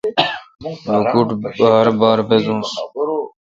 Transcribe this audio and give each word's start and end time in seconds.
لوکوٹ 0.91 1.27
بار 1.59 1.87
بار 1.99 2.19
بزوس۔ 2.27 2.71